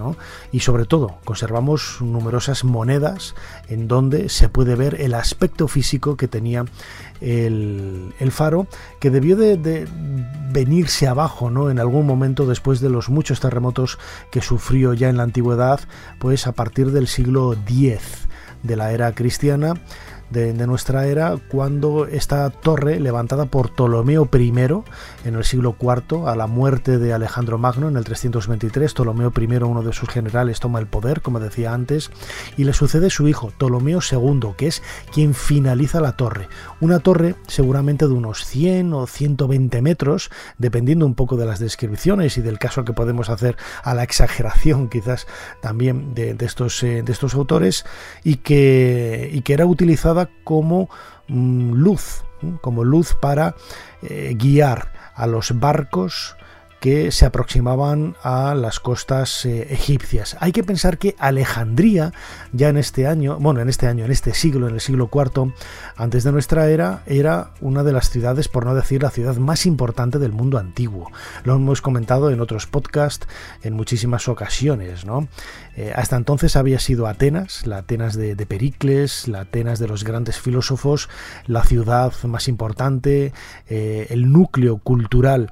[0.52, 3.34] Y sobre todo, conservamos numerosas monedas
[3.68, 6.64] en donde se puede ver el aspecto físico que tenía
[7.20, 8.66] el, faro,
[8.98, 9.86] que debió de,
[10.52, 11.70] venirse abajo ¿no?
[11.70, 13.98] en algún momento después de los muchos terremotos
[14.30, 15.80] que sufrió ya en la antigüedad,
[16.18, 18.00] pues a partir del siglo X
[18.62, 19.74] de la era cristiana
[20.30, 24.52] de, nuestra era cuando esta torre levantada por Ptolomeo I
[25.24, 29.46] en el siglo IV a la muerte de Alejandro Magno en el 323 Ptolomeo I
[29.62, 32.10] uno de sus generales toma el poder como decía antes
[32.56, 36.48] y le sucede su hijo Ptolomeo II que es quien finaliza la torre.
[36.80, 42.38] Una torre seguramente de unos 100 o 120 metros dependiendo un poco de las descripciones
[42.38, 45.26] y del caso que podemos hacer a la exageración quizás
[45.60, 47.84] también de, estos, eh, de estos autores
[48.22, 50.88] y que, y que era utilizada como
[51.28, 52.24] mm, luz,
[52.60, 53.54] como luz para
[54.02, 56.36] eh, guiar a los barcos
[56.80, 60.36] que se aproximaban a las costas eh, egipcias.
[60.40, 62.12] Hay que pensar que Alejandría,
[62.52, 65.52] ya en este año, bueno, en este año, en este siglo, en el siglo IV,
[65.96, 69.66] antes de nuestra era, era una de las ciudades, por no decir la ciudad más
[69.66, 71.10] importante del mundo antiguo.
[71.44, 73.28] Lo hemos comentado en otros podcasts
[73.62, 75.28] en muchísimas ocasiones, ¿no?
[75.76, 80.38] Eh, hasta entonces había sido Atenas, la Atenas de, Pericles, la Atenas de los grandes
[80.38, 81.08] filósofos,
[81.46, 83.32] la ciudad más importante,
[83.68, 85.50] eh, el núcleo cultural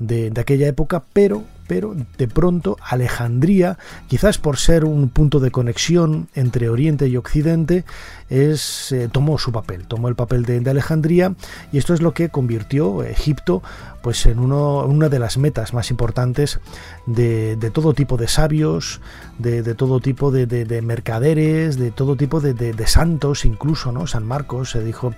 [0.00, 3.78] de, aquella época, pero pero de pronto Alejandría,
[4.08, 7.84] quizás por ser un punto de conexión entre Oriente y Occidente,
[8.28, 11.36] es, eh, tomó su papel, tomó el papel de, Alejandría
[11.70, 13.62] y esto es lo que convirtió Egipto
[14.02, 16.58] pues, en uno, una de las metas más importantes
[17.06, 19.00] de, todo tipo de sabios,
[19.38, 24.08] de, todo tipo de, mercaderes, de todo tipo de, santos, incluso, ¿no?
[24.08, 25.14] San Marcos se dijo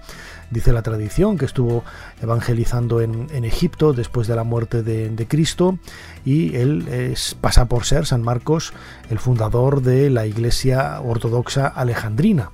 [0.52, 1.82] dice la tradición, que estuvo
[2.20, 5.78] evangelizando en, Egipto después de la muerte de, Cristo
[6.24, 8.72] y él pasa por ser San Marcos
[9.10, 12.50] el fundador de la iglesia ortodoxa alejandrina.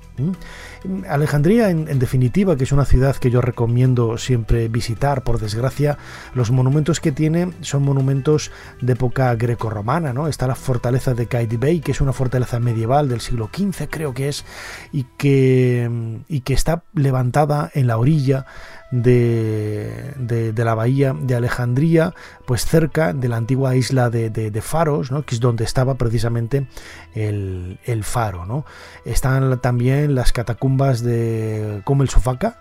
[1.09, 5.97] Alejandría, en, definitiva, que es una ciudad que yo recomiendo siempre visitar, por desgracia,
[6.33, 10.27] los monumentos que tiene son monumentos de época grecorromana, ¿no?
[10.27, 14.13] Está la fortaleza de Kaidi Bey, que es una fortaleza medieval del siglo XV, creo
[14.13, 14.45] que es,
[14.93, 18.45] y que, y que está levantada en la orilla
[18.91, 22.13] de, de, la bahía de Alejandría,
[22.45, 25.23] pues cerca de la antigua isla de, Faros, ¿no?
[25.23, 26.67] que es donde estaba precisamente
[27.13, 28.45] el, faro.
[28.45, 28.65] ¿no?
[29.05, 32.59] Están también las catacumbas de Como el Sofaca,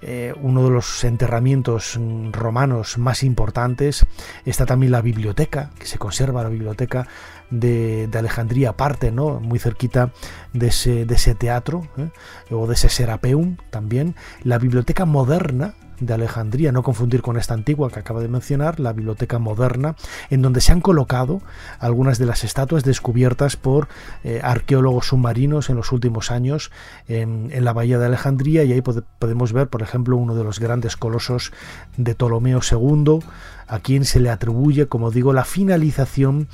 [0.00, 1.98] eh, uno de los enterramientos
[2.30, 4.06] romanos más importantes.
[4.44, 7.06] Está también la biblioteca, que se conserva la biblioteca
[7.50, 9.40] de, Alejandría aparte, ¿no?
[9.40, 10.12] muy cerquita
[10.52, 12.08] de ese, de ese teatro, ¿eh?
[12.50, 14.14] o de ese Serapeum también.
[14.42, 18.92] La biblioteca moderna, de Alejandría, no confundir con esta antigua que acaba de mencionar, la
[18.92, 19.96] biblioteca moderna,
[20.30, 21.42] en donde se han colocado
[21.80, 23.88] algunas de las estatuas descubiertas por
[24.24, 26.70] eh, arqueólogos submarinos en los últimos años
[27.08, 30.96] en, la bahía de Alejandría y ahí podemos ver, por ejemplo, uno de los grandes
[30.96, 31.52] colosos
[31.96, 33.20] de Ptolomeo II,
[33.66, 36.48] a quien se le atribuye, como digo, la finalización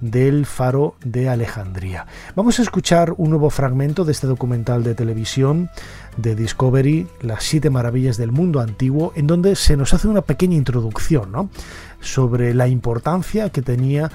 [0.00, 2.06] del faro de Alejandría.
[2.34, 5.70] Vamos a escuchar un nuevo fragmento de este documental de televisión
[6.16, 10.56] de Discovery, Las siete maravillas del mundo antiguo, en donde se nos hace una pequeña
[10.56, 11.50] introducción
[12.00, 14.10] sobre la importancia que tenía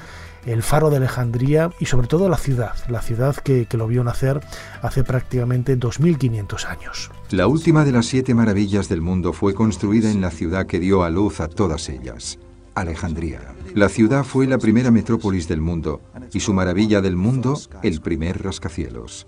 [0.45, 4.03] el faro de Alejandría y sobre todo la ciudad, la ciudad que, que lo vio
[4.03, 4.41] nacer
[4.81, 7.11] hace prácticamente 2500 años.
[7.31, 11.03] La última de las siete maravillas del mundo fue construida en la ciudad que dio
[11.03, 12.37] a luz a todas ellas,
[12.75, 13.55] Alejandría.
[13.73, 16.01] La ciudad fue la primera metrópolis del mundo
[16.33, 19.25] y su maravilla del mundo, el primer rascacielos.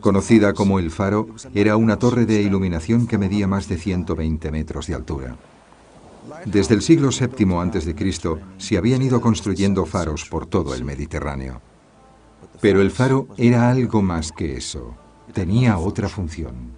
[0.00, 4.86] Conocida como el Faro, era una torre de iluminación que medía más de 120 metros
[4.86, 5.36] de altura.
[6.44, 7.94] Desde el siglo VII a.C.
[8.58, 11.60] se habían ido construyendo faros por todo el Mediterráneo.
[12.60, 14.94] Pero el faro era algo más que eso.
[15.32, 16.72] Tenía otra función.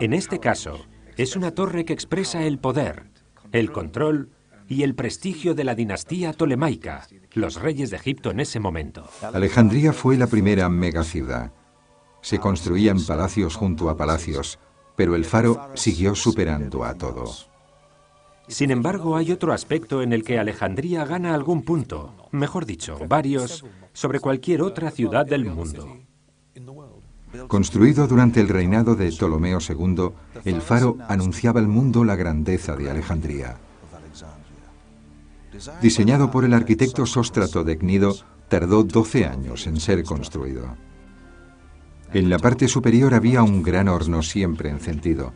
[0.00, 0.78] En este caso,
[1.16, 3.04] es una torre que expresa el poder,
[3.52, 4.30] el control
[4.68, 9.08] y el prestigio de la dinastía tolemaica, los reyes de Egipto en ese momento.
[9.32, 11.52] Alejandría fue la primera megaciudad.
[12.20, 14.58] Se construían palacios junto a palacios,
[14.96, 17.32] pero el faro siguió superando a todo.
[18.48, 23.64] Sin embargo, hay otro aspecto en el que Alejandría gana algún punto, mejor dicho, varios,
[23.92, 25.98] sobre cualquier otra ciudad del mundo.
[27.48, 30.10] Construido durante el reinado de Ptolomeo II,
[30.44, 33.56] el faro anunciaba al mundo la grandeza de Alejandría.
[35.80, 38.16] Diseñado por el arquitecto Sóstrato de Cnido,
[38.48, 40.76] tardó 12 años en ser construido.
[42.12, 45.32] En la parte superior había un gran horno siempre encendido.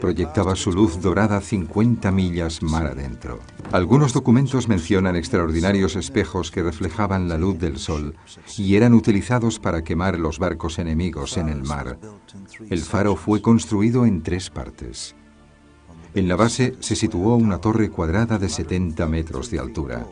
[0.00, 3.38] Proyectaba su luz dorada 50 millas mar adentro.
[3.70, 8.16] Algunos documentos mencionan extraordinarios espejos que reflejaban la luz del sol
[8.58, 12.00] y eran utilizados para quemar los barcos enemigos en el mar.
[12.68, 15.14] El faro fue construido en tres partes.
[16.14, 20.06] En la base se situó una torre cuadrada de 70 metros de altura.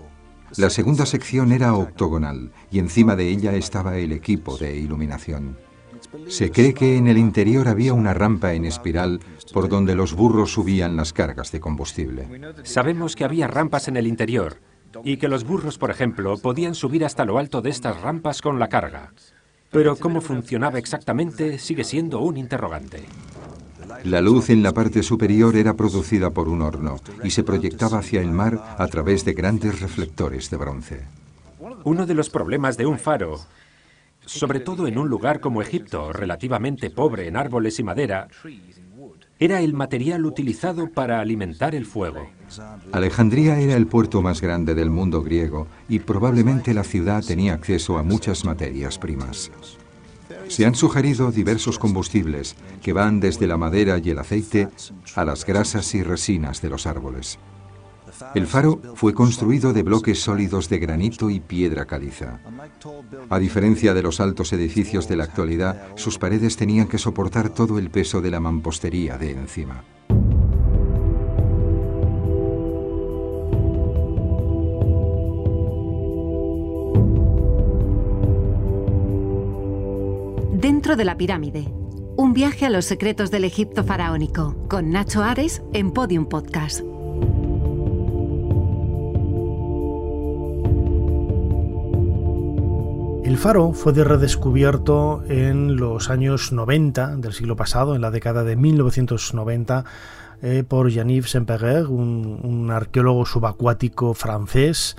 [0.57, 5.59] La segunda sección era octogonal y encima de ella estaba el equipo de iluminación.
[6.27, 9.21] Se cree que en el interior había una rampa en espiral
[9.53, 12.27] por donde los burros subían las cargas de combustible.
[12.65, 14.57] Sabemos que había rampas en el interior
[15.05, 18.59] y que los burros, por ejemplo, podían subir hasta lo alto de estas rampas con
[18.59, 19.13] la carga.
[19.71, 23.05] Pero cómo funcionaba exactamente sigue siendo un interrogante.
[24.05, 28.21] La luz en la parte superior era producida por un horno y se proyectaba hacia
[28.21, 31.01] el mar a través de grandes reflectores de bronce.
[31.85, 33.39] Uno de los problemas de un faro
[34.27, 38.29] sobre todo en un lugar como Egipto, relativamente pobre en árboles y madera,
[39.39, 42.31] era el material utilizado para alimentar el fuego.
[42.93, 47.99] Alejandría era el puerto más grande del mundo griego y probablemente la ciudad tenía acceso
[47.99, 49.51] a muchas materias primas.
[50.51, 54.69] Se han sugerido diversos combustibles que van desde la madera y el aceite
[55.15, 57.39] a las grasas y resinas de los árboles.
[58.35, 62.41] El faro fue construido de bloques sólidos de granito y piedra caliza.
[63.29, 67.79] A diferencia de los altos edificios de la actualidad, sus paredes tenían que soportar todo
[67.79, 69.85] el peso de la mampostería de encima.
[80.97, 81.73] De la pirámide.
[82.17, 86.81] Un viaje a los secretos del Egipto faraónico con Nacho Ares en Podium Podcast.
[93.25, 98.57] El faro fue redescubierto en los años 90 del siglo pasado, en la década de
[98.57, 99.85] 1990,
[100.43, 104.97] eh, por Jean-Yves Semperer, un, un arqueólogo subacuático francés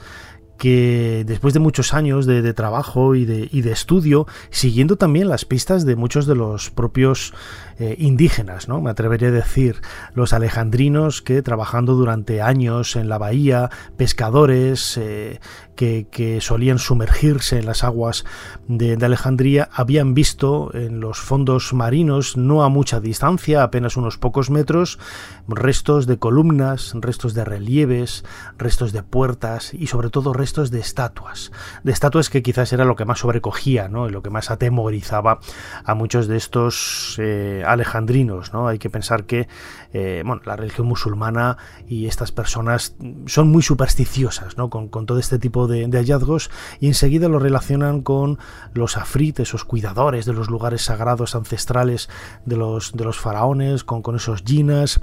[0.62, 5.96] que después de muchos años de, trabajo y de, estudio, siguiendo también las pistas de
[5.96, 7.34] muchos de los propios
[7.80, 8.80] eh, indígenas, ¿no?
[8.80, 9.82] me atrevería a decir,
[10.14, 15.40] los alejandrinos que trabajando durante años en la bahía, pescadores eh,
[15.76, 18.24] que, solían sumergirse en las aguas
[18.68, 24.20] de, de, Alejandría, habían visto en los fondos marinos, no a mucha distancia, apenas unos
[24.20, 25.00] pocos metros,
[25.48, 28.24] restos de columnas, restos de relieves,
[28.60, 31.52] restos de puertas y sobre todo restos de estatuas,
[31.84, 34.08] de estatuas que quizás era lo que más sobrecogía, ¿no?
[34.08, 35.40] y lo que más atemorizaba
[35.86, 38.52] a muchos de estos eh, alejandrinos.
[38.52, 38.68] ¿no?
[38.68, 39.48] Hay que pensar que
[39.94, 44.70] eh, bueno, la religión musulmana y estas personas son muy supersticiosas ¿no?
[44.70, 48.40] con, todo este tipo de, hallazgos y enseguida lo relacionan con
[48.74, 52.10] los afrites, esos cuidadores de los lugares sagrados ancestrales
[52.46, 55.02] de los, los faraones, con, esos jinas,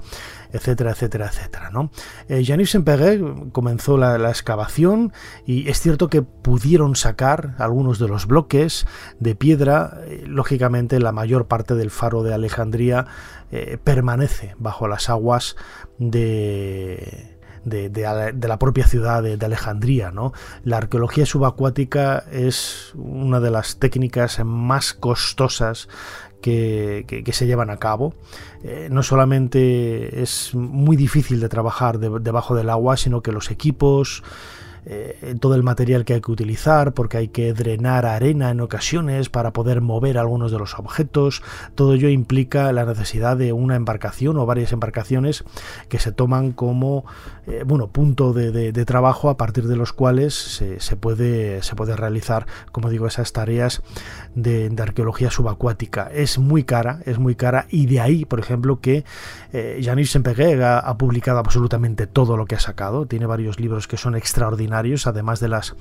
[0.51, 1.69] etcétera, etcétera, etcétera.
[1.71, 1.91] ¿no?
[2.27, 2.43] Eh,
[3.51, 5.13] comenzó la, la excavación
[5.45, 8.87] y es cierto que pudieron sacar algunos de los bloques
[9.19, 13.05] de piedra, eh, lógicamente la mayor parte del faro de Alejandría
[13.51, 15.55] eh, permanece bajo las aguas
[15.97, 20.11] de, de, la propia ciudad de, Alejandría.
[20.11, 20.33] ¿no?
[20.63, 25.87] La arqueología subacuática es una de las técnicas más costosas
[26.41, 28.13] que, se llevan a cabo.
[28.63, 34.23] Eh, no solamente es muy difícil de trabajar debajo del agua, sino que los equipos,
[34.85, 39.29] eh, todo el material que hay que utilizar, porque hay que drenar arena en ocasiones
[39.29, 41.41] para poder mover algunos de los objetos.
[41.75, 45.43] Todo ello implica la necesidad de una embarcación o varias embarcaciones
[45.89, 47.05] que se toman como
[47.49, 52.45] eh, bueno, punto de, trabajo a partir de los cuales se, puede, se puede realizar,
[52.71, 53.81] como digo, esas tareas
[54.35, 56.09] de, arqueología subacuática.
[56.13, 59.03] Es muy cara, es muy cara y de ahí, por ejemplo, que
[59.51, 63.07] eh, Janis ha, publicado absolutamente todo lo que ha sacado.
[63.07, 64.68] Tiene varios libros que son extraordinarios,
[65.07, 65.75] además de las,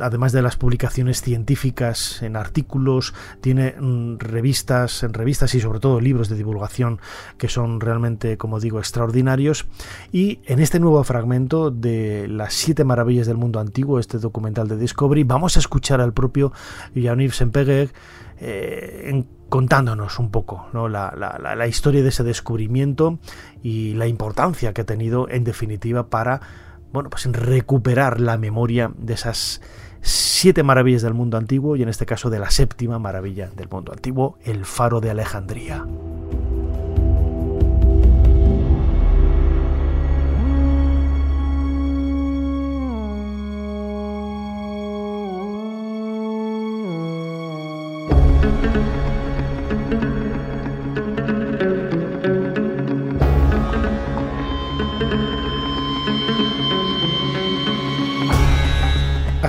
[0.00, 6.00] además de las publicaciones científicas en artículos, tiene mm, revistas, en revistas y sobre todo
[6.00, 7.00] libros de divulgación
[7.38, 9.66] que son realmente, como digo, extraordinarios.
[10.12, 14.76] Y en este nuevo fragmento de las siete maravillas del mundo antiguo, este documental de
[14.76, 16.52] Discovery, vamos a escuchar al propio
[16.94, 17.92] Yaniv Sempegeg
[18.40, 23.20] eh, contándonos un poco la, historia de ese descubrimiento
[23.62, 26.40] y la importancia que ha tenido en definitiva para
[26.94, 29.60] bueno, pues recuperar la memoria de esas
[30.00, 33.92] siete maravillas del mundo antiguo y en este caso de la séptima maravilla del mundo
[33.92, 35.84] antiguo, el faro de Alejandría.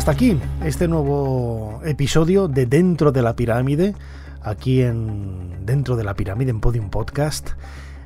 [0.06, 3.96] Hasta aquí este nuevo episodio de Dentro de la Pirámide,
[4.44, 7.54] aquí en Dentro de la Pirámide en Podium Podcast.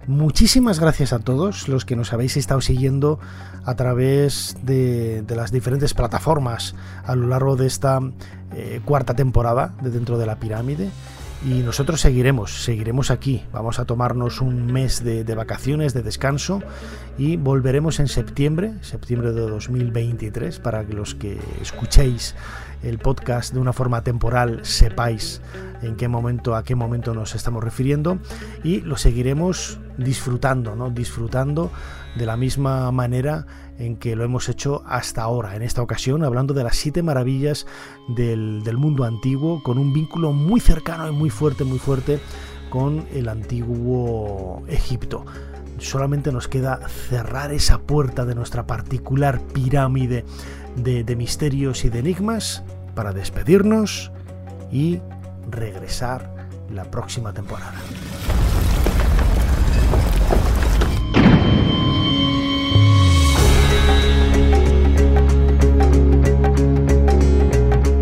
[0.08, 3.20] Muchísimas gracias a todos los que nos habéis estado siguiendo
[3.66, 6.74] a través de, las diferentes plataformas
[7.04, 8.00] a lo largo de esta
[8.56, 10.92] eh, cuarta temporada de Dentro de la Pirámide.
[11.46, 13.46] Y nosotros seguiremos, seguiremos aquí.
[13.54, 16.62] Vamos a tomarnos un mes de, vacaciones, de descanso
[17.18, 22.36] y volveremos en septiembre, septiembre de 2023, para que los que escuchéis
[22.84, 25.42] el podcast de una forma temporal sepáis
[25.82, 28.20] en qué momento, a qué momento nos estamos refiriendo
[28.64, 30.90] y lo seguiremos disfrutando, ¿no?
[30.90, 31.72] Disfrutando
[32.16, 33.46] de la misma manera
[33.78, 37.66] en que lo hemos hecho hasta ahora, en esta ocasión hablando de las siete maravillas
[38.08, 42.20] del, mundo antiguo, con un vínculo muy cercano y muy fuerte, muy fuerte
[42.70, 45.26] con el antiguo Egipto.
[45.78, 50.26] Solamente nos queda cerrar esa puerta de nuestra particular pirámide
[50.76, 52.64] de, de misterios y de enigmas
[52.96, 54.12] para despedirnos
[54.72, 55.00] y
[55.50, 57.76] regresar la próxima temporada.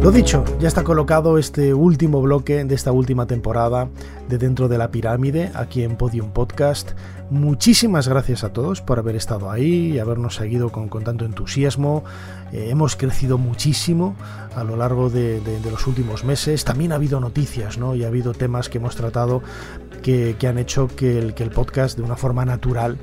[0.07, 3.89] Lo dicho, ya está colocado este último bloque de esta última temporada
[4.29, 6.91] de Dentro de la Pirámide, aquí en Podium Podcast.
[7.29, 12.05] Muchísimas gracias a todos por haber estado ahí y habernos seguido con, tanto entusiasmo.
[12.53, 14.15] Eh, hemos crecido muchísimo
[14.55, 16.63] a lo largo de, los últimos meses.
[16.63, 17.93] También ha habido noticias, ¿no?
[17.93, 19.41] Y ha habido temas que hemos tratado
[20.01, 22.97] que, han hecho que el, que el podcast, de una forma natural,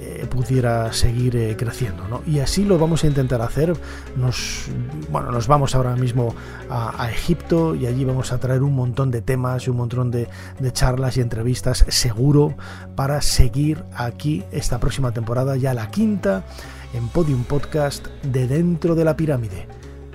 [0.00, 2.06] eh, pudiera seguir eh, creciendo.
[2.08, 2.22] ¿no?
[2.26, 3.74] Y así lo vamos a intentar hacer.
[4.16, 4.66] Nos,
[5.10, 6.34] bueno, nos vamos ahora mismo
[6.70, 10.28] a, Egipto y allí vamos a traer un montón de temas y un montón de,
[10.58, 12.54] de charlas y entrevistas seguro
[12.96, 16.44] para seguir aquí esta próxima temporada, ya la quinta,
[16.92, 19.68] en Podium Podcast de Dentro de la Pirámide.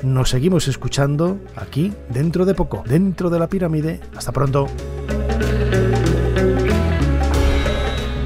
[0.04, 4.00] Nos seguimos escuchando aquí dentro de poco, dentro de la pirámide.
[4.16, 4.68] Hasta pronto.